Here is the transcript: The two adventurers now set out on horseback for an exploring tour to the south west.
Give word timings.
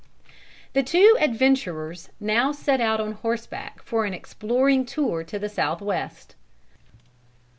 The 0.73 0.81
two 0.81 1.15
adventurers 1.19 2.09
now 2.19 2.51
set 2.51 2.81
out 2.81 2.99
on 2.99 3.11
horseback 3.11 3.83
for 3.83 4.05
an 4.05 4.15
exploring 4.15 4.83
tour 4.83 5.23
to 5.25 5.37
the 5.37 5.47
south 5.47 5.79
west. 5.79 6.33